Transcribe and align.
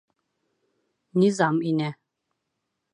Низам 1.25 1.63
инә. 1.73 1.93